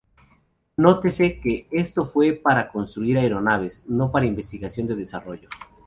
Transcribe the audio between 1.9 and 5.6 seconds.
fue para construir aeronaves, no para investigación y desarrollo.